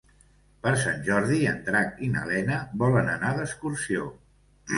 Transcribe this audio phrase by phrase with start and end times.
[0.61, 4.09] Per Sant Jordi en Drac i na Lena volen anar d'excursió.